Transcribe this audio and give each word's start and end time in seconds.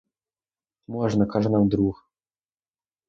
Можна, 0.95 1.27
каже 1.35 1.49
нам 1.57 1.67
друг. 1.69 2.03